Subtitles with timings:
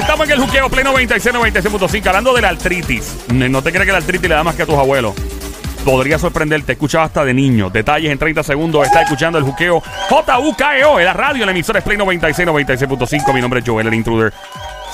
[0.00, 3.16] Estamos en el juqueo Play 96, 96.5, hablando de la artritis.
[3.28, 5.14] No te creas que la artritis le da más que a tus abuelos.
[5.84, 7.68] Podría sorprenderte, escuchaba hasta de niño.
[7.68, 8.86] Detalles en 30 segundos.
[8.86, 13.34] Está escuchando el juqueo JUKEO en la radio, la emisora es Play 96, 96.5.
[13.34, 14.32] Mi nombre es Joel el Intruder.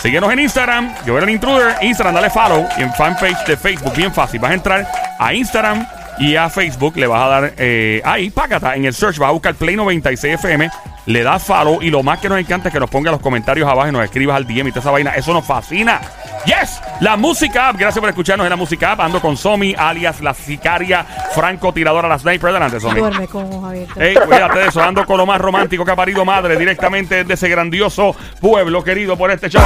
[0.02, 1.76] Síguenos en Instagram, Joel el Intruder.
[1.82, 2.66] Instagram, dale follow.
[2.76, 4.40] Y en fanpage de Facebook, bien fácil.
[4.40, 4.88] Vas a entrar
[5.18, 5.86] a Instagram
[6.18, 6.96] y a Facebook.
[6.96, 9.18] Le vas a dar eh, ahí, págata, en el search.
[9.18, 10.68] Vas a buscar Play 96 FM.
[11.06, 11.80] Le das follow.
[11.82, 14.04] Y lo más que nos encanta es que nos ponga los comentarios abajo y nos
[14.04, 15.14] escribas al DM y toda esa vaina.
[15.14, 16.00] Eso nos fascina.
[16.44, 17.76] Yes, la música app.
[17.76, 19.00] Gracias por escucharnos en la música app.
[19.00, 22.50] Ando con Somi, alias la sicaria francotiradora, la sniper.
[22.50, 23.00] Adelante, Somi.
[23.00, 23.96] Duerme con abiertos.
[23.96, 24.82] Ey, cuídate de eso.
[24.82, 29.16] Ando con lo más romántico que ha parido madre directamente de ese grandioso pueblo querido
[29.16, 29.62] por este show.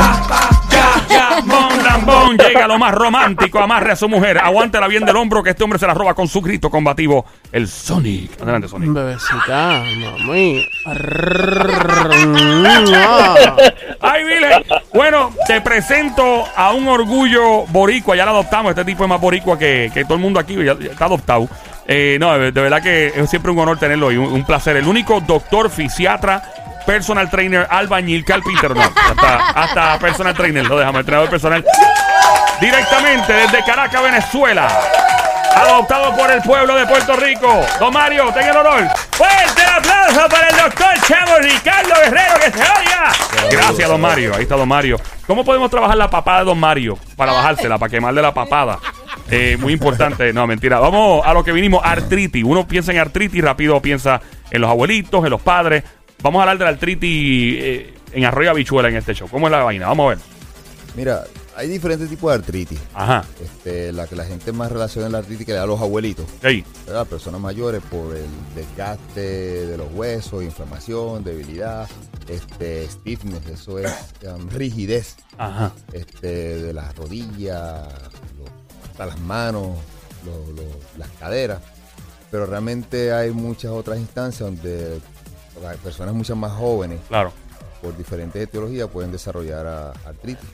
[1.45, 2.37] Mon, lambón.
[2.39, 3.59] Llega lo más romántico.
[3.61, 4.39] Amarre a su mujer.
[4.39, 7.25] Aguántela bien del hombro que este hombre se la roba con su grito combativo.
[7.53, 8.41] El Sonic.
[8.43, 8.93] Adelante, Sonic.
[8.93, 9.83] Bebecita,
[10.27, 10.65] mami.
[14.01, 14.65] Ay, Vile.
[14.93, 18.17] Bueno, te presento a un orgullo boricua.
[18.17, 18.71] Ya lo adoptamos.
[18.71, 20.55] Este tipo es más boricua que, que todo el mundo aquí.
[20.57, 21.49] Ya, ya está adoptado.
[21.87, 24.77] Eh, no, de, de verdad que es siempre un honor tenerlo y un, un placer.
[24.77, 26.43] El único doctor, fisiatra,
[26.87, 28.75] personal trainer, albañil, carpintero.
[28.75, 31.65] No, hasta, hasta personal trainer lo dejamos, entrenador personal.
[32.61, 34.69] Directamente desde Caracas, Venezuela.
[35.55, 37.67] Adoptado por el pueblo de Puerto Rico.
[37.79, 38.89] Don Mario, tenga el honor.
[39.11, 43.13] Fuerte aplauso para el doctor Chavo Ricardo Guerrero que se oiga.
[43.51, 44.35] Gracias, don Mario.
[44.35, 44.97] Ahí está don Mario.
[45.27, 46.99] ¿Cómo podemos trabajar la papada de don Mario?
[47.17, 48.79] Para bajársela, para quemarle la papada.
[49.31, 50.33] Eh, muy importante.
[50.33, 50.79] No, mentira.
[50.79, 51.83] Vamos a lo que vinimos.
[51.85, 52.45] Artritis.
[52.45, 54.21] Uno piensa en artritis, rápido piensa
[54.51, 55.85] en los abuelitos, en los padres.
[56.23, 59.29] Vamos a hablar de la artritis eh, en Arroyo Habichuela en este show.
[59.29, 59.87] ¿Cómo es la vaina?
[59.87, 60.19] Vamos a ver.
[60.97, 61.25] Mira,
[61.57, 62.81] hay diferentes tipos de artritis.
[62.95, 63.25] Ajá.
[63.43, 65.81] Este, la que la gente más relaciona es la artritis que le da a los
[65.81, 66.65] abuelitos, Ey.
[66.87, 67.07] ¿verdad?
[67.07, 71.89] Personas mayores por el desgaste de los huesos, inflamación, debilidad,
[72.29, 73.91] este, stiffness, eso es
[74.27, 75.73] um, rigidez, Ajá.
[75.93, 77.89] este, de las rodillas,
[78.91, 79.79] hasta las manos,
[80.99, 81.61] las caderas.
[82.31, 85.01] Pero realmente hay muchas otras instancias donde
[85.63, 87.33] las personas muchas más jóvenes, Claro.
[87.83, 90.49] por diferentes etiologías, pueden desarrollar a- artritis.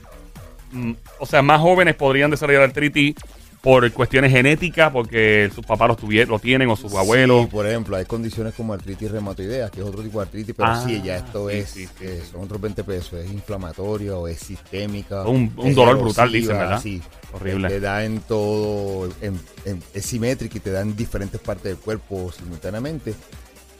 [0.71, 3.15] Mm, o sea, más jóvenes podrían desarrollar artritis
[3.61, 7.45] por cuestiones genéticas, porque sus papás lo, tuvie- lo tienen o sus abuelos.
[7.45, 10.69] Sí, por ejemplo, hay condiciones como artritis reumatoidea, que es otro tipo de artritis, pero
[10.69, 14.15] Ah, sí, ya esto sí, es, sí, sí, eh, son otros 20 pesos, es inflamatoria
[14.15, 15.23] o es sistémica.
[15.23, 16.79] Un- un es dolor brutal, dicen, ¿verdad?
[16.81, 17.01] Sí.
[17.33, 17.67] Horrible.
[17.67, 21.77] Te da en todo, en- en- es simétrica y te da en diferentes partes del
[21.77, 23.15] cuerpo simultáneamente.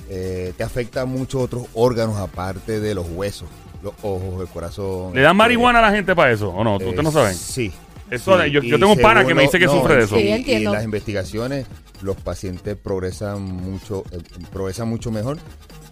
[0.09, 3.49] Eh, te afecta a muchos otros órganos aparte de los huesos,
[3.83, 5.13] los ojos, el corazón.
[5.13, 6.75] ¿Le dan este, marihuana a la gente para eso o no?
[6.77, 7.35] ¿Ustedes no eh, saben?
[7.35, 7.71] Sí.
[8.09, 8.51] Eso, sí.
[8.51, 10.15] yo- tengo un pana que me dice que lo- sufre de eso.
[10.15, 10.71] Sí, y- y entiendo.
[10.71, 11.65] las investigaciones,
[12.01, 14.19] los pacientes progresan mucho, eh,
[14.53, 15.37] progresan mucho mejor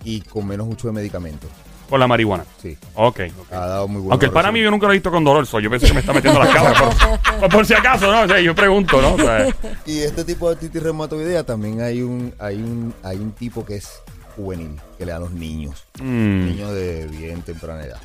[0.05, 1.49] y con menos uso de medicamentos.
[1.89, 2.43] Con la marihuana.
[2.61, 2.77] Sí.
[2.95, 3.19] Ok.
[3.39, 3.53] ok.
[3.53, 5.45] Ha dado muy buenos Aunque el pana mío yo nunca lo he visto con dolor,
[5.45, 6.79] so yo pensé que me está metiendo las cabras.
[6.81, 8.21] Por, por- por si acaso, ¿no?
[8.23, 9.13] O sea, yo pregunto, ¿no?
[9.13, 9.47] O sea,
[9.85, 13.75] Y este tipo de artritis reumatoidea también hay un, hay un, hay un tipo que
[13.75, 14.01] es
[14.35, 17.99] juvenil, que le dan a los niños, mm, niños de bien temprana edad.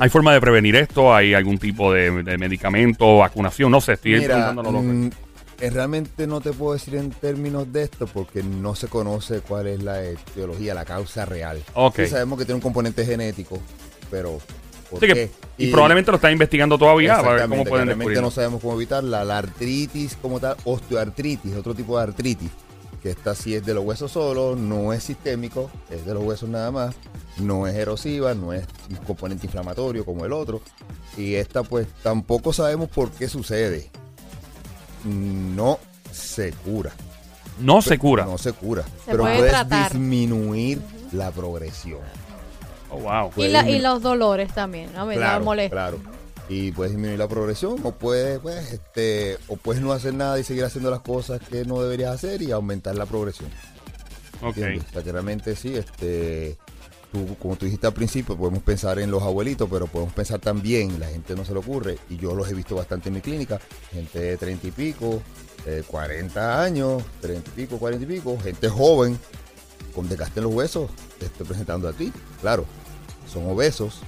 [0.00, 1.12] ¿Hay forma de prevenir esto?
[1.14, 3.70] ¿Hay algún tipo de, de medicamento, vacunación?
[3.72, 4.84] No sé, estoy Mira, loco.
[5.60, 9.66] Eh, realmente no te puedo decir en términos de esto porque no se conoce cuál
[9.66, 11.62] es la etiología, la causa real.
[11.74, 11.96] Ok.
[11.96, 13.58] Sí sabemos que tiene un componente genético,
[14.10, 14.38] pero
[14.90, 18.30] ¿por Sí que- y, probablemente lo están investigando todavía para ver cómo pueden realmente no
[18.30, 19.24] sabemos cómo evitarla.
[19.24, 22.50] La artritis como tal, osteoartritis, otro tipo de artritis,
[23.02, 26.48] que esta sí es de los huesos solo, no es sistémico, es de los huesos
[26.48, 26.94] nada más,
[27.38, 30.62] no es erosiva, no es un componente inflamatorio como el otro.
[31.16, 33.90] Y esta pues tampoco sabemos por qué sucede.
[35.04, 35.78] No
[36.12, 36.92] se cura.
[37.60, 38.24] No se cura.
[38.24, 38.82] No se cura.
[38.82, 39.92] Se pero puede puedes tratar.
[39.92, 40.80] disminuir
[41.12, 42.00] la progresión.
[42.90, 43.32] Oh, wow.
[43.36, 45.04] Y, la- y pueden- los dolores también, ¿no?
[45.06, 45.70] Me da Claro, molestia.
[45.70, 45.98] claro.
[46.48, 50.44] Y puedes disminuir la progresión o puedes, pues, este, o puedes no hacer nada y
[50.44, 53.50] seguir haciendo las cosas que no deberías hacer y aumentar la progresión.
[54.40, 54.56] Ok.
[54.88, 56.56] O sea, que realmente sí, este,
[57.12, 60.98] tú, como tú dijiste al principio, podemos pensar en los abuelitos, pero podemos pensar también,
[61.00, 63.60] la gente no se le ocurre, y yo los he visto bastante en mi clínica,
[63.92, 65.22] gente de 30 y pico,
[65.66, 69.18] eh, 40 años, 30 y pico, 40 y pico, gente joven,
[69.94, 72.12] con desgaste en los huesos, te estoy presentando a ti.
[72.40, 72.64] Claro,
[73.32, 74.00] son obesos,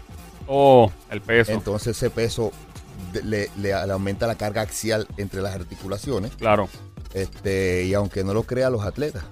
[0.47, 1.53] Oh, el peso.
[1.53, 2.53] entonces ese peso
[3.25, 6.33] le- le aumenta la carga axial entre las articulaciones.
[6.37, 6.69] claro.
[7.13, 9.25] Este, y aunque no lo crean los atletas.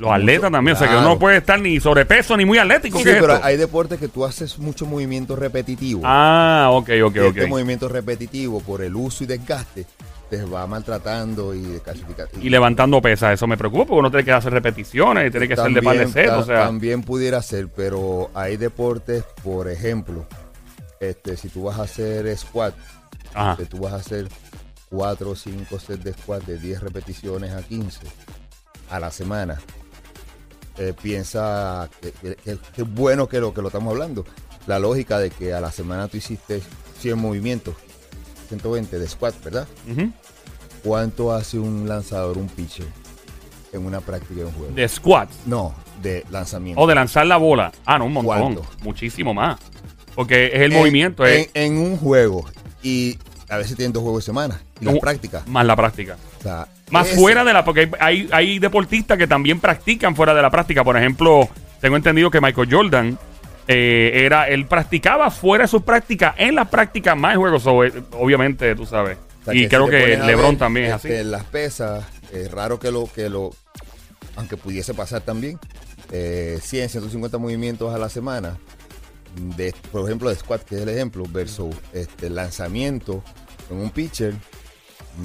[0.00, 0.76] Los atletas también.
[0.76, 2.98] O sea, que uno no puede estar ni sobrepeso ni muy atlético.
[2.98, 3.46] Sí, ¿Qué es pero esto?
[3.46, 6.00] hay deportes que tú haces mucho movimiento repetitivo.
[6.04, 7.36] Ah, ok, ok, Y ok.
[7.36, 9.86] Este movimiento repetitivo por el uso y desgaste
[10.30, 12.30] te va maltratando y descalcificando.
[12.40, 15.54] Y levantando pesas, eso me preocupa porque uno tiene que hacer repeticiones y tiene que
[15.54, 16.66] hacer de par de set, o sea.
[16.66, 20.26] también pudiera ser, pero hay deportes, por ejemplo,
[21.00, 22.74] este, si tú vas a hacer squat,
[23.58, 24.28] que tú vas a hacer
[24.90, 28.06] 4 o 5 sets de squat de 10 repeticiones a 15
[28.88, 29.58] a la semana,
[30.78, 34.24] eh, piensa que, que- que- que es bueno que lo que lo estamos hablando.
[34.66, 36.62] La lógica de que a la semana tú hiciste
[37.00, 37.74] 100 movimientos,
[38.48, 39.66] 120 de squat, ¿verdad?
[40.84, 42.86] ¿Cuánto hace un lanzador, un pitcher,
[43.72, 44.72] en una práctica de un juego?
[44.74, 45.34] De squats.
[45.46, 46.80] No, de lanzamiento.
[46.80, 47.70] O de lanzar la bola.
[47.84, 48.38] Ah, no, un montón.
[48.54, 48.66] ¿Cuánto?
[48.82, 49.58] Muchísimo más.
[50.14, 52.44] Porque es el En- movimiento, es en, en un juego.
[52.82, 53.18] Y
[53.48, 54.60] a veces tienen dos juegos de semana.
[54.80, 55.46] Y las prácticas.
[55.46, 56.16] más la práctica.
[56.38, 57.64] O sea, Más ese- fuera de la.
[57.64, 60.82] Porque hay, hay deportistas que también practican fuera de la práctica.
[60.84, 61.48] Por ejemplo,
[61.80, 63.18] tengo entendido que Michael Jordan.
[63.68, 68.74] eh, era, él practicaba fuera de sus prácticas, en las prácticas más juegos, eh, obviamente,
[68.74, 69.16] tú sabes.
[69.42, 71.28] O sea, y creo que LeBron ver, también es este, así.
[71.28, 73.50] Las pesas, es raro que lo, que lo,
[74.34, 75.58] aunque pudiese pasar también,
[76.10, 78.56] eh, 100, 150 movimientos a la semana,
[79.56, 83.22] de, por ejemplo, de squat, que es el ejemplo, versus este lanzamiento
[83.70, 84.34] en un pitcher,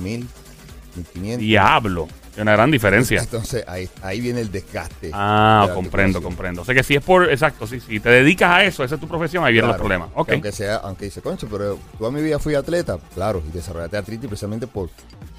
[0.03, 0.27] 1000,
[0.95, 1.39] 1500.
[1.39, 2.07] Diablo.
[2.35, 3.21] Hay una gran diferencia.
[3.21, 5.09] Entonces ahí, ahí viene el desgaste.
[5.13, 6.63] Ah, de comprendo, comprendo.
[6.63, 9.01] O sea que si es por, exacto, sí, si te dedicas a eso, esa es
[9.01, 10.09] tu profesión, ahí vienen los Claro, problemas.
[10.09, 10.29] que Ok.
[10.33, 14.27] Aunque sea, aunque dice, concho, pero toda mi vida fui atleta, claro, y desarrollaste artritis
[14.27, 14.89] precisamente por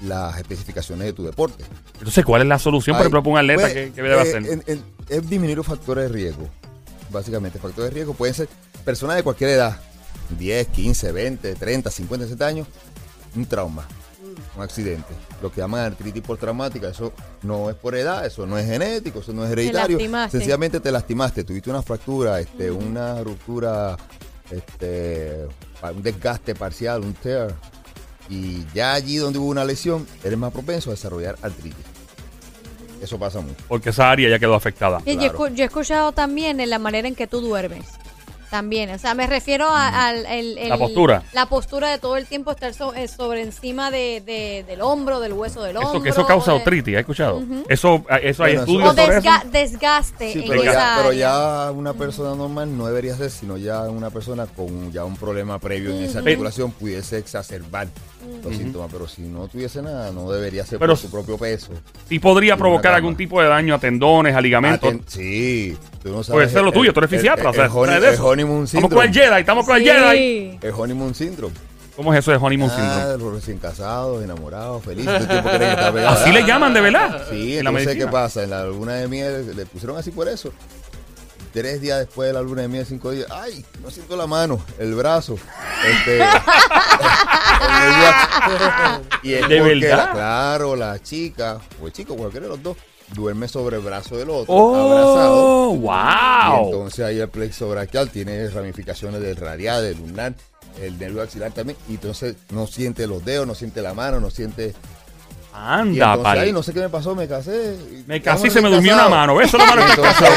[0.01, 1.63] las especificaciones de tu deporte.
[1.99, 4.21] Entonces, ¿cuál es la solución, por ejemplo, para un atleta pues, que, que debe eh,
[4.21, 4.37] hacer?
[4.47, 6.47] en- en- es disminuir los factores de riesgo.
[7.11, 8.49] Básicamente, factores de riesgo pueden ser
[8.83, 9.79] personas de cualquier edad,
[10.37, 12.67] 10, 15, 20, 30, 50, 60 años,
[13.35, 13.87] un trauma,
[14.55, 15.13] un accidente.
[15.41, 17.13] Lo que llaman artritis postraumática, eso
[17.43, 19.97] no es por edad, eso no es genético, eso no es hereditario.
[19.97, 20.37] lastimaste.
[20.37, 23.97] Sencillamente te lastimaste, tuviste una fractura, este, una ruptura,
[24.51, 25.47] este,
[25.93, 27.53] un desgaste parcial, un tear.
[28.29, 31.85] Y ya allí donde hubo una lesión, eres más propenso a desarrollar artritis.
[33.01, 33.55] Eso pasa mucho.
[33.67, 35.01] Porque esa área ya quedó afectada.
[35.05, 35.47] Y Claro.
[35.49, 37.85] yo he escuchado también en la manera en que tú duermes.
[38.49, 41.23] También, o sea, me refiero a- al el- el- La postura.
[41.33, 45.19] La postura de todo el tiempo estar so- eh, sobre encima de, de- del hombro,
[45.19, 45.91] del hueso del hombro.
[45.91, 47.41] Eso, que eso causa de- artritis, ¿has escuchado?
[47.67, 49.27] Eso, eh, eso hay Bueno, estudios O sobre eso.
[49.29, 53.31] desga- desgaste Sí, en pero esa ya, pero ya una persona normal no debería ser,
[53.31, 57.87] sino ya una persona con ya un problema previo en esa articulación pudiese exacerbar
[58.43, 58.89] los síntomas.
[58.91, 61.69] Pero si no tuviese nada, no debería ser Pero por su propio peso.
[62.07, 64.93] Sí podría provocar algún tipo de daño a tendones, a ligamentos.
[64.93, 66.29] Aten- sí, tú no sabes.
[66.37, 67.43] Puede ser lo el- tuyo, tú eres el- fisiatra.
[67.43, 69.27] El, o sea, el honey- ¿sabes de el honeymoon Estamos con el syndrome.
[69.29, 69.89] Jedi, estamos con el Sí.
[69.89, 70.59] Jedi.
[70.61, 71.53] El honeymoon syndrome.
[71.95, 73.01] ¿Cómo es eso de honeymoon syndrome?
[73.01, 75.19] Ah, los recién casados, enamorados, felices.
[75.19, 75.97] el tiempo estar.
[76.07, 77.25] Así le llaman de verdad.
[77.31, 78.43] Sí, en la entonces, ¿qué pasa?
[78.43, 80.51] En la luna de miel le pusieron así por eso.
[81.57, 83.65] Tres días después de la luna de miel, cinco días, ¡ay!
[83.81, 85.39] No siento la mano, el brazo.
[85.83, 86.19] Este,
[89.23, 90.05] y es ¿De porque verdad?
[90.07, 92.77] la- claro, la chica, o el chico, cualquiera de los dos,
[93.15, 95.35] duerme sobre el brazo del otro, abrazado.
[95.35, 96.65] Oh, Y wow.
[96.65, 100.35] entonces ahí el plexo braquial tiene ramificaciones del radial, del lunar,
[100.81, 101.77] el nervio axilar también.
[101.89, 104.75] Y entonces no siente los dedos, no siente la mano, no siente.
[105.59, 106.39] Anda, pal.
[106.39, 107.75] ay, no sé qué me pasó, me casé.
[108.05, 109.35] Me casé y se me durmió una mano.
[109.35, 109.47] ¿Ves?
[109.47, 110.35] Eso es lo malo que estás casado.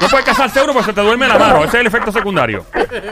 [0.00, 1.58] No puedes casarse uno porque se te duerme la mano.
[1.64, 2.64] Ese es el efecto secundario.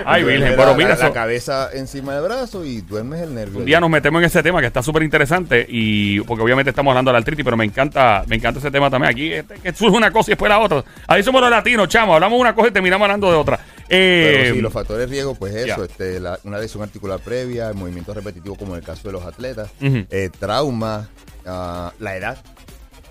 [0.05, 0.51] Ay, duerme Virgen.
[0.51, 3.61] la- Pero la, mira, la eso- cabeza encima del brazo y duermes el nervio.
[3.61, 6.91] un día nos metemos en ese tema que está súper interesante y porque obviamente estamos
[6.91, 9.11] hablando de la artritis, pero me encanta, me encanta ese tema también.
[9.13, 10.85] Aquí este, que surge una cosa y después la otra.
[11.07, 12.15] Ahí somos los latinos, chamo.
[12.15, 13.61] Hablamos de una cosa y terminamos hablando de otra.
[13.89, 15.85] Eh, Pero sí, los factores de riesgo, pues eso, ya.
[15.85, 19.25] este, la- una lesión articular previa, el movimiento repetitivo como en el caso de los
[19.25, 20.07] atletas, Ujú.
[20.11, 21.09] eh, trauma,
[21.47, 22.39] ah, la edad.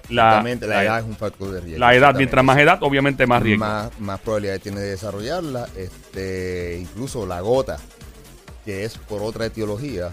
[0.10, 1.80] la, edad es un factor de riesgo.
[1.80, 3.66] la edad, mientras más edad, obviamente más riesgo.
[3.66, 5.68] más, más probabilidad tiene de desarrollarla.
[5.76, 7.78] Este, incluso la gota,
[8.66, 10.12] que es por otra etiología,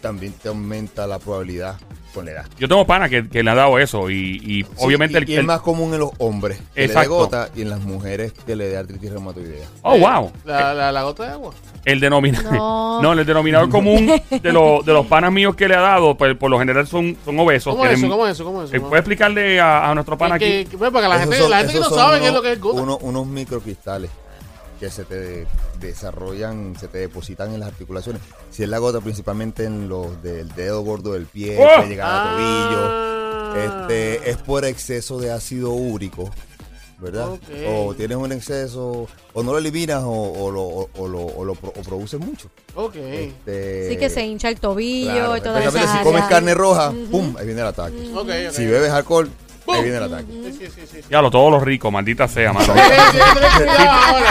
[0.00, 1.78] también te aumenta la probabilidad
[2.14, 2.44] con la edad.
[2.58, 5.28] Yo tengo pana que, que le ha dado eso y, y Sí, obviamente y, el,
[5.28, 7.10] y es el- más común en los hombres que le dé Exacto.
[7.16, 9.66] gota y en las mujeres que le dé artritis reumatoidea.
[9.82, 10.30] Oh, wow.
[10.44, 11.52] La, la, la gota de agua.
[11.84, 12.52] El denominador.
[12.52, 12.84] No.
[13.02, 13.12] No.
[13.12, 16.48] el denominador común de, los de los panas míos que le ha dado, pues por
[16.50, 17.74] lo general son, son obesos.
[17.74, 18.08] ¿Cómo es eso?
[18.08, 18.44] ¿Cómo es eso?
[18.44, 18.88] ¿Cómo es Eh, eso?
[18.88, 20.64] ¿Puede explicarle a, a nuestro pana Que- aquí?
[20.64, 22.20] que- que- pues, para que la Esos gente, son- la gente que no sabe son
[22.20, 22.82] qué es lo que es gota.
[22.82, 24.10] uno- unos microcristales
[24.84, 25.46] que se te
[25.80, 28.20] desarrollan, se te depositan en las articulaciones.
[28.50, 31.82] Si es la gota, principalmente en los del dedo gordo del pie, ¡Oh!
[31.82, 32.80] que llega al tobillo.
[32.82, 33.84] Ah.
[33.86, 36.28] Este, es por exceso de ácido úrico,
[36.98, 37.38] ¿verdad?
[37.68, 41.44] O tienes un exceso, o no lo eliminas o, o lo, o, o lo, o
[41.44, 42.50] lo pro- o produces mucho.
[42.74, 42.96] Ok.
[42.96, 46.92] Este, Sí que se hincha el tobillo claro, y especialmente esa si comes carne roja,
[47.10, 47.36] ¡pum!
[47.38, 47.96] Ahí viene el ataque.
[48.52, 49.30] Si bebes alcohol,
[49.68, 50.26] ahí viene el ataque.
[50.32, 51.00] Sí, sí, sí, sí.
[51.10, 52.72] Ya lo, todos los ricos, maldita sea, mano.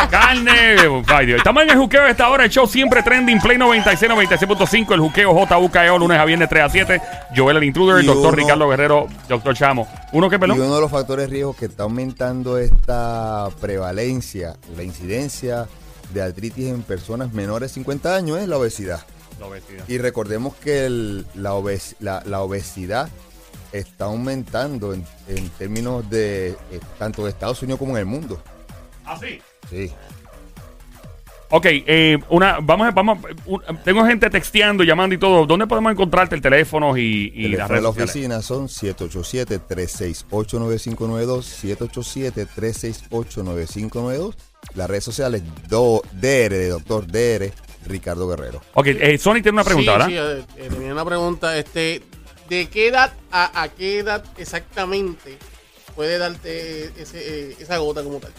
[0.09, 0.75] Carne,
[1.07, 1.37] ay Dios.
[1.37, 2.45] Estamos en el juqueo de esta hora.
[2.45, 3.39] El show siempre trending.
[3.39, 4.93] Play 96, 96.5.
[4.93, 7.01] El juqueo JUKEO, lunes a viernes 3 a 7.
[7.35, 9.87] Joel el Intruder, Y doctor uno- Ricardo Guerrero, doctor Chamo.
[10.11, 10.59] ¿Uno que Y pelón?
[10.61, 15.67] uno de los factores de riesgo que está aumentando esta prevalencia, la incidencia
[16.13, 19.01] de artritis en personas menores de 50 años es la obesidad.
[19.39, 19.83] La obesidad.
[19.87, 23.09] Y recordemos que el- la, obes- la- la obesidad
[23.73, 26.55] está aumentando en, en términos de eh,
[26.97, 28.41] tanto de Estados Unidos como en el mundo.
[29.05, 29.39] ¿Ah, sí?
[29.69, 29.91] Sí.
[31.55, 35.45] Ok, eh, una, vamos, a- vamos, a- un- tengo gente texteando, llamando y todo.
[35.45, 38.09] ¿Dónde podemos encontrarte el teléfono y, y las teléfono de redes la sociales?
[38.09, 41.43] oficina son 787-368-9592,
[43.11, 44.33] 787-368-9592.
[44.75, 47.51] Las redes sociales do, DR de Doctor DR
[47.85, 48.61] Ricardo Guerrero.
[48.75, 50.37] Ok, eh, Sony tiene una pregunta, sí, ¿verdad?
[50.37, 51.57] Sí, eh, eh, tenía una pregunta.
[51.57, 52.01] Este,
[52.49, 55.37] ¿De qué edad a, a qué edad exactamente
[55.95, 58.31] puede darte ese, eh, esa gota como tal?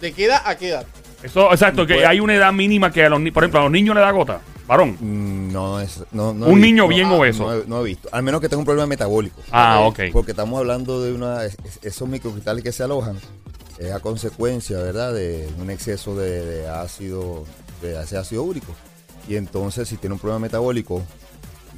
[0.00, 0.86] ¿De qué edad a qué edad?
[1.22, 3.72] Eso, exacto, que Pues- hay una edad mínima que a los por ejemplo, a los
[3.72, 4.40] niños le da gota.
[4.66, 4.96] Varón.
[5.00, 6.02] Mm, No es.
[6.10, 7.44] No, no Un niño bien Ah, obeso.
[7.44, 8.08] No he, no he visto.
[8.12, 9.40] Al menos que tenga un problema metabólico.
[9.52, 10.00] Ah, ok.
[10.12, 11.44] Porque estamos hablando de una.
[11.44, 13.18] es- es- Esos microcristales que se alojan
[13.78, 17.44] es a consecuencia, ¿verdad?, de un exceso de, de ácido,
[17.82, 18.74] de ese ácido úrico.
[19.28, 21.02] Y entonces, si tiene un problema metabólico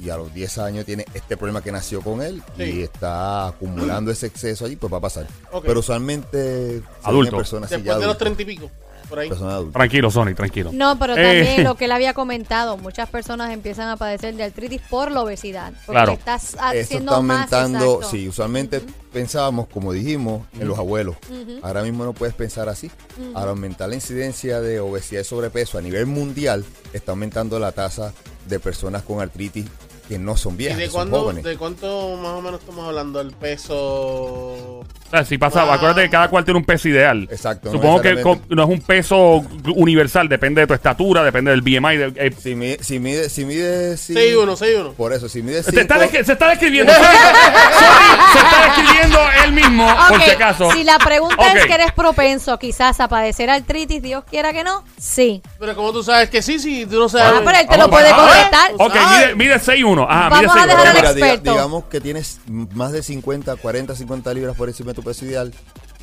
[0.01, 2.63] y a los 10 años tiene este problema que nació con él Sí.
[2.63, 5.27] y está acumulando ese exceso allí, pues va a pasar.
[5.63, 6.81] Pero usualmente.
[7.03, 7.37] Adulto.
[7.37, 8.71] Personas, sí, ya Después de los adultos, treinta y pico.
[9.09, 9.29] Por ahí.
[9.71, 10.69] Tranquilo, Sony, tranquilo.
[10.73, 11.23] No, pero Eh.
[11.23, 15.21] también lo que él había comentado, muchas personas empiezan a padecer de artritis por la
[15.21, 15.71] obesidad.
[15.85, 16.11] Porque Claro.
[16.11, 18.81] estás haciendo está más aumentando, sí, usualmente
[19.13, 21.15] pensábamos, como dijimos, en los abuelos.
[21.61, 22.91] Ahora mismo no puedes pensar así.
[23.33, 28.13] Al aumentar la incidencia de obesidad y sobrepeso a nivel mundial, está aumentando la tasa
[28.49, 29.65] de personas con artritis
[30.07, 31.43] que no son ¿Y viejas, de que son cuándo, jóvenes.
[31.43, 33.19] de cuánto más o menos estamos hablando?
[33.21, 33.75] El peso.
[33.75, 35.73] O sea, si pasa, Ah.
[35.73, 37.27] acuérdate que cada cual tiene un peso ideal.
[37.31, 38.13] Exacto, no Supongo que
[38.49, 39.43] no es un peso
[39.75, 41.97] universal, depende de tu estatura, depende del BMI.
[41.97, 44.93] de- eh, Si mide, si mide, si mide, si- 6-1, 6-1.
[44.93, 46.91] Por eso, si mide se, está se está describiendo.
[46.93, 50.71] Se está describiendo él mismo, por Ok, si acaso.
[50.71, 54.83] Si la pregunta es que eres propenso quizás a padecer artritis, Dios quiera que no,
[54.99, 55.41] sí.
[55.59, 57.33] Pero como tú sabes que sí, sí, tú no sabes.
[57.37, 58.56] Ah, pero él te Vamos lo puede para- contestar.
[58.79, 60.05] Ok, mide, mide 6'1.
[60.09, 60.67] Ajá, Vamos mide a 6'1.
[60.67, 61.51] dejar al Mira, diga- experto.
[61.51, 65.53] digamos que tienes más de 50, 40, 50 libras por encima de tu peso ideal.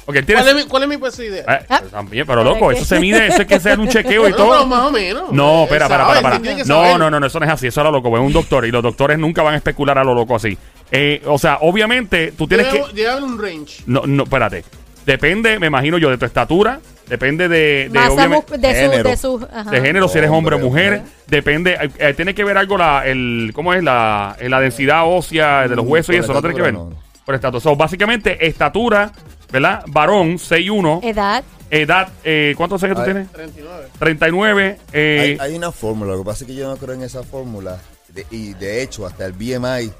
[0.06, 1.44] Ok, tienes- ¿Cuál es mi, cuál es mi peso idea?
[1.48, 1.80] Eh, Ah.
[1.90, 4.50] también, pero loco, eso se mide, eso es que sea un chequeo y Bueno, todo.
[4.50, 5.32] pero más o menos.
[5.32, 6.56] No, Él espera, sabe, él tiene espera.
[6.56, 6.98] que No, saber.
[6.98, 9.18] no, no, eso no es así, eso era loco, es un doctor y los doctores
[9.18, 10.58] nunca van a especular a lo loco así.
[10.90, 12.78] Eh, o sea, obviamente tú tienes que...
[12.80, 13.82] Llega- llega haber un range.
[13.86, 14.62] No, no, espérate.
[15.06, 19.10] Depende, me imagino yo, de tu estatura, depende de, de obviamente, de su, género.
[19.10, 19.70] de su, ajá.
[19.70, 21.12] de género, si eres hombre o Hombre, mujer, mujer.
[21.26, 23.82] depende, eh, eh, tiene que ver algo la, el, ¿cómo es?
[23.82, 26.74] La, eh, la densidad ósea de los Mm, huesos y eso, no tiene que ver.
[26.74, 26.90] no.
[27.24, 27.60] Por estatura.
[27.60, 29.10] So, básicamente, estatura,
[29.50, 29.82] ¿verdad?
[29.86, 31.42] Varón, 6'1, Edad.
[31.70, 33.30] edad, eh, ¿cuántos años tú tienes?
[33.32, 33.86] 39.
[33.98, 37.02] 39, eh, Hay, hay una fórmula, lo que pasa es que yo no creo en
[37.02, 37.78] esa fórmula.
[38.08, 39.90] de- y de hecho, hasta el BMI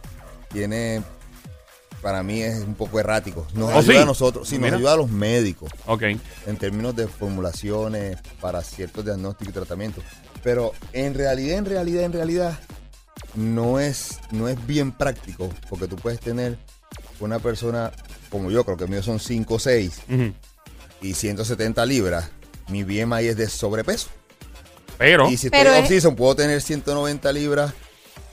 [0.53, 1.03] tiene,
[2.05, 3.47] para mí es un poco errático.
[3.55, 3.99] Nos ¿Oh, ayuda sí?
[3.99, 6.03] a nosotros, sí, nos ayuda a los médicos ok.
[6.47, 10.05] en términos de formulaciones para ciertos diagnósticos y tratamientos.
[10.43, 12.59] Pero en realidad, en realidad, en realidad,
[13.35, 16.59] no es, no es bien práctico, porque tú puedes tener
[17.21, 17.91] una persona
[18.29, 20.35] como yo, creo que mío son 5 o 6 Ujú.
[21.01, 22.29] y 170 libras.
[22.69, 24.09] Mi BMI es de sobrepeso.
[24.99, 27.73] Pero, Y si Pero estoy es- off-season, puedo tener 190 libras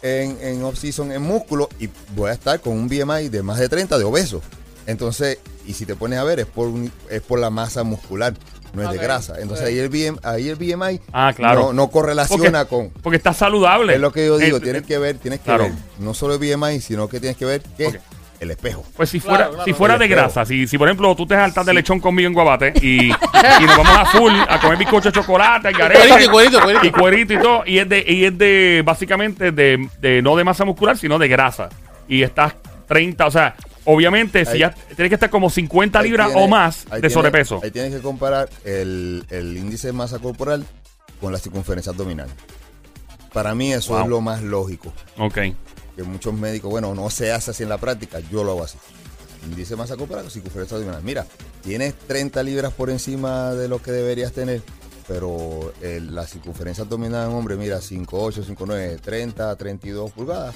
[0.02, 3.70] en, en off-season en músculo y voy a estar con un BMI de más de
[3.70, 4.42] 30 de obeso.
[4.88, 8.34] Entonces, y si te pones a ver, es por, un- es por la masa muscular,
[8.74, 9.40] no es de grasa.
[9.40, 11.62] Entonces, ahí el, BM, ahí el BMI Ah, claro.
[11.66, 12.90] no, no correlaciona con...
[12.90, 13.94] porque estás saludable.
[13.94, 15.66] Es lo que yo digo, Eh, tienes que ver, tienes que claro.
[15.66, 17.96] ver, no solo el BMI, sino que tienes que ver que Ok.
[18.42, 18.84] El espejo.
[18.98, 19.64] Pues si fuera, claro.
[19.64, 22.34] si fuera de grasa, si, si por ejemplo tú te saltas de lechón conmigo en
[22.34, 26.62] Guabate y, y nos vamos a full a comer bizcocho de chocolate, garete, Cuerito, cuerito,
[26.62, 26.86] cuerito.
[26.88, 30.44] y cuerito y todo, y es de, y es de básicamente de, de no de
[30.44, 31.70] masa muscular, sino de grasa.
[32.08, 32.56] Y estás
[32.88, 33.56] 30, o sea,
[33.86, 37.10] obviamente si ya tienes que estar como 50 Ahí libras tiene- o más de tiene-
[37.12, 37.62] sobrepeso.
[37.64, 40.66] Ahí tienes que comparar el, el índice de masa corporal
[41.22, 42.28] con la circunferencia abdominal.
[43.34, 44.02] Para mí eso Wow.
[44.02, 44.92] es lo más lógico.
[45.18, 45.38] Ok.
[45.96, 48.78] Que muchos médicos, bueno, no se hace así en la práctica, yo lo hago así.
[49.46, 51.04] Índice de masa corporal circunferencia abdominal.
[51.04, 51.26] Mira,
[51.64, 54.62] tienes 30 libras por encima de lo que deberías tener,
[55.08, 60.56] pero el- la circunferencia abdominal en hombre, mira, 5'8, 5'9, 30, 32 pulgadas.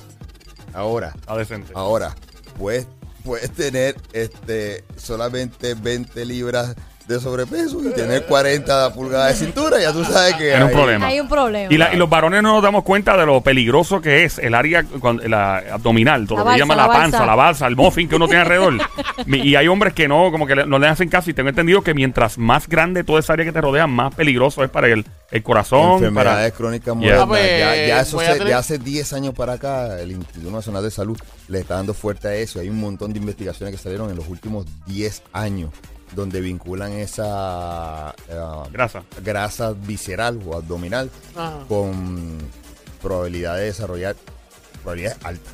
[0.73, 1.71] Ahora, Está decente.
[1.75, 2.15] Ahora,
[2.57, 2.87] puedes,
[3.23, 6.75] puedes tener este, solamente 20 libras
[7.07, 11.05] de sobrepeso y tener 40 pulgadas de cintura, ya tú sabes que un hay- problema.
[11.07, 11.71] Hay un problema.
[11.71, 14.55] Y, la- y los varones no nos damos cuenta de lo peligroso que es el
[14.55, 14.83] área
[15.27, 17.25] la abdominal, todo La lo que balsa, llaman la la panza, balsa.
[17.27, 18.73] la balsa, el muffin que uno tiene alrededor.
[19.27, 21.29] Mi- y hay hombres que no, como que le- no le hacen caso.
[21.29, 24.63] Y tengo entendido que mientras más grande toda esa área que te rodea, más peligroso
[24.63, 25.93] es para el, el corazón.
[26.03, 26.95] enfermedades Para, crónicas Yeah.
[26.95, 27.21] modernas.
[27.23, 29.99] Ah, pues, ya, ya eso voy a se- tener- de hace 10 años para acá,
[30.01, 31.17] el Instituto Nacional de Salud
[31.49, 32.59] le está dando fuerte a eso.
[32.59, 35.69] Hay un montón de investigaciones que salieron en los últimos 10 años
[36.13, 39.03] donde vinculan esa eh, Grasa.
[39.23, 41.65] grasa visceral o abdominal Ajá.
[41.67, 42.37] con
[43.01, 44.15] probabilidad de desarrollar
[44.81, 45.53] probabilidades altas.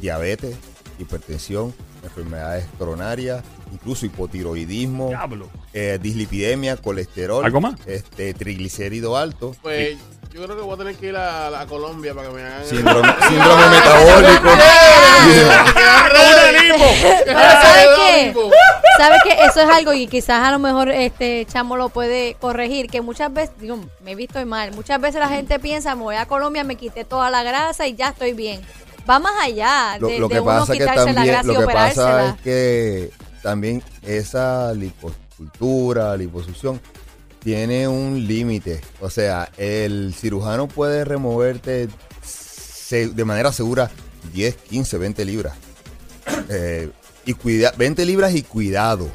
[0.00, 0.56] Diabetes,
[0.98, 5.10] hipertensión, enfermedades coronarias, incluso hipotiroidismo,
[5.72, 7.74] eh, dislipidemia, colesterol, ¿Algo más?
[7.86, 9.98] Este, triglicérido alto, Pues
[10.32, 12.64] yo creo que voy a tener que ir a, a Colombia para que me hagan.
[12.64, 14.48] síndrome, síndrome metabólico.
[17.26, 18.34] ¿sabes qué?
[18.96, 19.32] ¿Sabes qué?
[19.44, 23.32] Eso es algo y quizás a lo mejor este chamo lo puede corregir, que muchas
[23.32, 26.64] veces, digo, me he visto mal, muchas veces la gente piensa, me voy a Colombia,
[26.64, 28.62] me quité toda la grasa y ya estoy bien.
[29.08, 31.52] Va más allá Lo, de, lo de que uno pasa que quitarse la grasa lo
[31.52, 32.28] y que pasa operársela.
[32.28, 33.10] es que
[33.42, 36.80] también esa liposcultura, liposucción,
[37.42, 38.80] tiene un límite.
[39.00, 41.88] O sea, el cirujano puede removerte
[42.90, 43.90] de manera segura
[44.32, 45.54] 10, 15, 20 libras.
[46.48, 46.90] Eh,
[47.24, 49.08] y cuida, 20 libras y cuidado.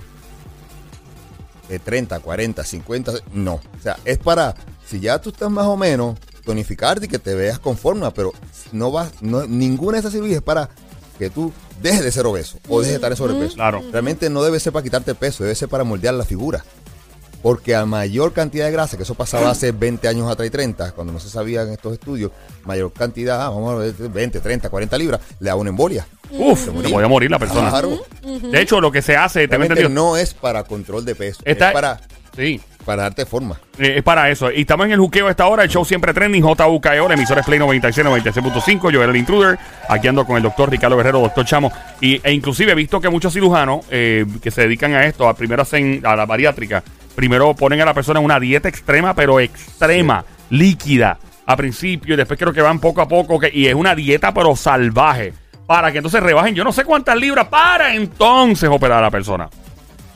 [1.70, 3.56] De 30, 40, 50, no.
[3.56, 4.56] O sea, es para,
[4.86, 8.34] si ya tú estás más o menos, tonificarte y que te veas con forma, pero
[8.72, 10.70] no vas, no, ninguna de esas cirugías es para
[11.20, 13.56] que tú dejes de ser obeso o dejes de estar en sobrepeso.
[13.56, 13.84] Claro.
[13.92, 16.64] Realmente no debe ser para quitarte peso, debe ser para moldear la figura.
[17.42, 20.92] Porque a mayor cantidad de grasa, que eso pasaba hace 20 años atrás y 30,
[20.94, 22.32] cuando no se sabía en estos estudios,
[22.66, 26.06] mayor cantidad, ah, vamos a ver, 20, 30, 40 libras, le da una embolia.
[26.32, 27.70] Uf, se podía morir la persona.
[27.70, 27.98] Claro.
[28.22, 29.88] De hecho, lo que se hace, entendido.
[29.90, 32.02] no es para control de peso, Está- es para,
[32.36, 32.60] Sí.
[32.86, 33.60] para darte forma.
[33.80, 34.52] Eh, es para eso.
[34.52, 35.64] Y estamos en el juqueo a esta hora.
[35.64, 36.44] El show siempre trending.
[36.44, 38.92] JUKEO, la emisora es Play 96, 96.5.
[38.92, 39.58] Yo era el intruder.
[39.90, 41.72] Aquí ando con el doctor Ricardo Guerrero, doctor Chamo.
[42.02, 45.34] Y, e inclusive he visto que muchos cirujanos eh, que se dedican a esto, a
[45.36, 46.84] primero hacen a la bariátrica,
[47.18, 52.18] primero ponen a la persona en una dieta extrema, pero extrema, líquida, a principio, y
[52.18, 55.34] después creo que van poco a poco, que, y es una dieta pero salvaje,
[55.66, 59.50] para que entonces rebajen yo no sé cuántas libras, para entonces operar a la persona.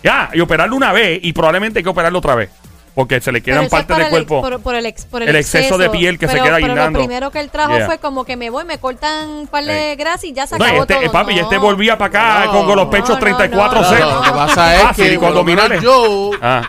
[0.04, 2.52] Ya, y operarlo una vez, y probablemente hay que operarlo otra vez,
[2.96, 4.42] porque se le quedan partes del el cuerpo.
[4.42, 6.68] por, por el, ex- por el el exceso de piel que se Pero- queda pero
[6.68, 7.00] guindando.
[7.00, 7.86] lo primero que él trajo Yeah.
[7.86, 10.66] fue como que me voy, me cortan un par de grasa y ya se No,
[10.66, 11.04] y acabó este, todo.
[11.06, 11.42] eh, papi, y No.
[11.44, 12.08] este volvía para
[12.40, 13.96] acá No, con, con los pechos no, 34 no, C.
[13.96, 15.82] Claro, lo que pasa es Fácil, que y menos abdominales.
[15.82, 16.68] yo, Ah.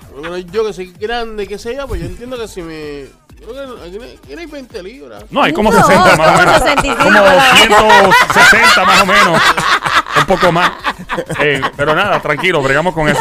[0.52, 3.06] yo que soy grande, que sé yo, pues yo entiendo que si me.
[3.40, 5.24] Yo creo que aquí no hay- aquí no hay 20 libras.
[5.30, 6.58] No, hay como No, 60 más o menos.
[6.58, 9.42] 65, Como la 160 más o menos.
[10.22, 10.72] Un poco más.
[11.76, 13.20] Pero nada, tranquilo, bregamos con eso.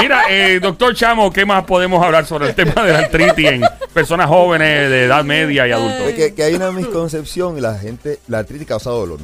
[0.00, 3.62] Mira, eh, doctor Chamo, ¿qué más podemos hablar sobre el tema de la artritis en
[3.92, 6.12] personas jóvenes de edad media y adultos?
[6.12, 9.18] Que, que hay una misconcepción, la gente, la artritis causa dolor,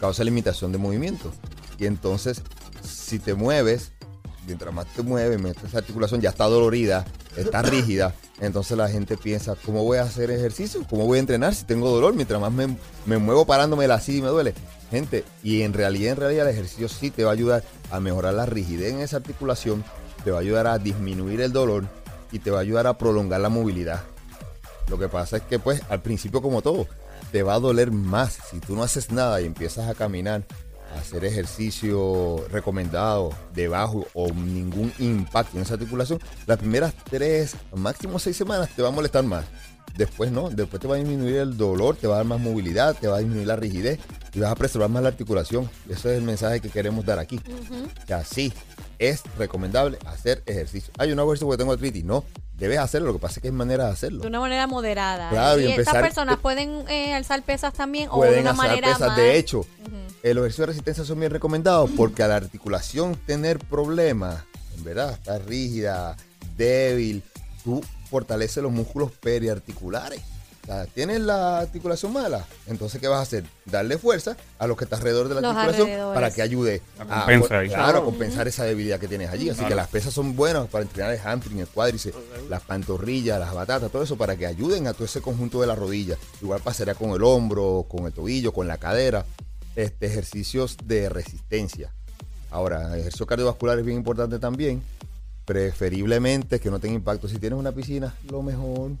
[0.00, 1.32] causa limitación de movimiento.
[1.78, 2.42] Y entonces,
[2.82, 3.92] si te mueves,
[4.50, 7.04] mientras más te mueves, mientras esa articulación ya está dolorida,
[7.36, 10.84] está rígida, entonces la gente piensa, ¿cómo voy a hacer ejercicio?
[10.88, 12.14] ¿Cómo voy a entrenar si tengo dolor?
[12.14, 14.54] Mientras más me, me muevo parándome así y me duele.
[14.90, 18.34] Gente, y en realidad, en realidad el ejercicio sí te va a ayudar a mejorar
[18.34, 19.84] la rigidez en esa articulación,
[20.24, 21.84] te va a ayudar a disminuir el dolor
[22.32, 24.02] y te va a ayudar a prolongar la movilidad.
[24.88, 26.88] Lo que pasa es que, pues, al principio, como todo,
[27.30, 28.38] te va a doler más.
[28.50, 30.44] Si tú no haces nada y empiezas a caminar,
[30.98, 38.18] hacer ejercicio recomendado, de bajo o ningún impacto en esa articulación, las primeras tres, máximo
[38.18, 39.44] seis semanas te va a molestar más.
[39.96, 42.96] Después no, después te va a disminuir el dolor, te va a dar más movilidad,
[42.96, 43.98] te va a disminuir la rigidez
[44.32, 45.68] y vas a preservar más la articulación.
[45.88, 47.40] Ese es el mensaje que queremos dar aquí.
[48.06, 48.52] Que así
[48.98, 50.92] es recomendable hacer ejercicio.
[50.98, 52.04] Hay una ejercicio porque tengo artritis.
[52.04, 52.24] No,
[52.56, 53.08] debes hacerlo.
[53.08, 54.20] Lo que pasa es que hay manera de hacerlo.
[54.20, 55.30] De una manera moderada.
[55.30, 59.08] Claro, y y estas personas pueden eh, alzar pesas también o de una manera pesas.
[59.08, 59.16] más.
[59.16, 59.66] De hecho,
[60.22, 64.44] eh, los ejercicios de resistencia son bien recomendados porque a la articulación tener problemas,
[64.76, 66.16] en verdad, está rígida,
[66.56, 67.22] débil,
[67.64, 70.20] tú fortaleces los músculos periarticulares.
[70.94, 73.44] Tienes la articulación mala, entonces ¿qué vas a hacer?
[73.64, 77.04] Darle fuerza a lo que está alrededor de la Los articulación para que ayude a,
[77.24, 77.68] compensa ahí.
[77.68, 79.48] claro, a compensar esa debilidad que tienes allí.
[79.48, 79.68] Así Claro.
[79.70, 82.16] que las pesas son buenas para entrenar el hamstring, el cuádriceps,
[82.48, 85.74] las pantorrillas, las batatas, todo eso para que ayuden a todo ese conjunto de la
[85.74, 86.16] rodilla.
[86.40, 89.24] Igual pasaría con el hombro, con el tobillo, con la cadera.
[89.74, 91.92] Este, ejercicios de resistencia.
[92.50, 94.82] Ahora, ejercicio cardiovascular es bien importante también.
[95.46, 97.28] Preferiblemente que no tenga impacto.
[97.28, 98.92] Si tienes una piscina, lo mejor.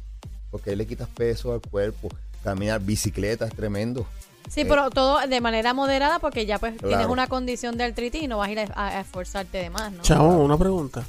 [0.50, 2.08] Porque ahí le quitas peso al cuerpo.
[2.42, 4.06] Caminar, bicicleta es tremendo.
[4.48, 8.22] Sí, Eh, pero todo de manera moderada porque ya pues tienes una condición de artritis
[8.22, 10.02] y no vas a ir a, a esforzarte de más, ¿no?
[10.02, 11.04] Chamo, una pregunta.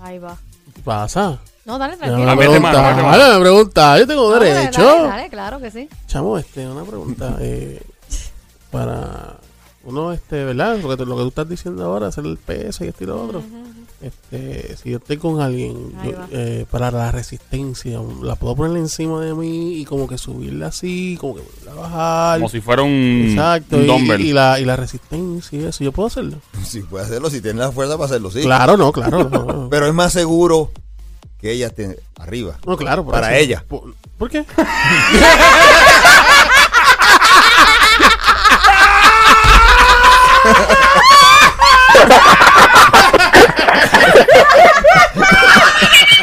[0.00, 0.36] Ahí va.
[0.74, 1.38] ¿Qué pasa?
[1.64, 2.36] No, dale, tranquilo.
[2.36, 3.16] preguntar, mete mano.
[3.16, 4.82] déjame preguntar, yo tengo No, dale, derecho.
[4.84, 5.88] Dale, dale, claro que sí.
[6.08, 7.36] Chamo, este, una pregunta.
[7.40, 7.80] eh,
[8.70, 9.36] para
[9.84, 10.76] uno, este, ¿verdad?
[10.78, 13.06] Lo que, tú- lo que tú estás diciendo ahora, hacer el peso y esto y
[13.06, 13.42] lo otro.
[14.04, 19.18] Este, si yo estoy con alguien yo, eh, para la resistencia, la puedo poner encima
[19.22, 22.38] de mí y como que subirla así, como que volverla a bajar.
[22.40, 24.20] Como si fuera un, Exacto, un y, dumbbell.
[24.20, 26.36] y la, y la resistencia y eso, yo puedo hacerlo.
[26.64, 28.42] Si puede hacerlo, si tiene la fuerza para hacerlo, sí.
[28.42, 29.28] Claro, no, claro.
[29.30, 29.68] no, no.
[29.70, 30.70] Pero es más seguro
[31.40, 32.58] que ella esté arriba.
[32.66, 33.06] No, claro.
[33.06, 33.44] Para eso.
[33.44, 33.64] ella.
[33.66, 34.44] ¿Por, por qué?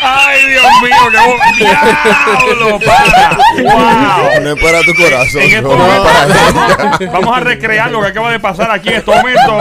[0.04, 3.38] Ay, Dios mío, qué bo- diablo, para.
[3.62, 4.42] Wow.
[4.42, 5.42] No es para tu corazón.
[5.42, 8.96] En este no, momento, para vamos, a recrear lo que acaba de pasar aquí en
[8.96, 9.60] este momento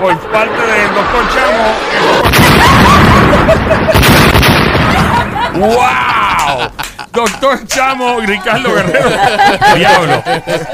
[0.00, 1.74] por parte del doctor Chamo.
[5.58, 6.70] ¡Wow!
[7.12, 9.10] Doctor Chamo, Ricardo Guerrero.
[9.74, 10.22] Diablo.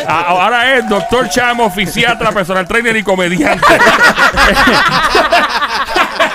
[0.09, 3.65] Ahora es Doctor Chamo, fisiatra, personal trainer y comediante.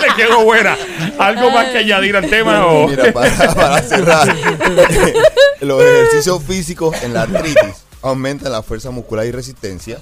[0.06, 0.76] Le quedó buena.
[1.18, 2.66] ¿Algo más que añadir al tema?
[2.66, 2.88] O?
[2.88, 4.28] Mira, para, para cerrar,
[5.60, 9.98] los ejercicios físicos en la artritis aumentan la fuerza muscular y resistencia,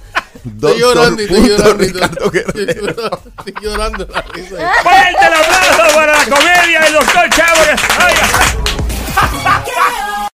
[0.45, 2.33] Estoy llorando, estoy llorando.
[2.33, 4.07] Estoy llorando.
[4.07, 7.81] Fuerte el aplauso para la comedia del doctor Chávez.